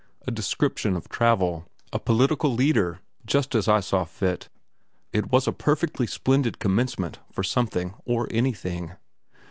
A 0.25 0.31
description 0.31 0.95
of 0.95 1.09
travel, 1.09 1.67
a 1.93 1.99
political 1.99 2.51
leader, 2.51 3.01
just 3.23 3.53
as 3.53 3.67
I 3.67 3.81
thought 3.81 4.09
fit 4.09 4.49
it 5.13 5.31
was 5.31 5.47
a 5.47 5.51
perfectly 5.53 6.07
splendid 6.07 6.57
commencement 6.57 7.19
for 7.31 7.43
something 7.43 7.93
or 8.03 8.27
anything. 8.31 8.93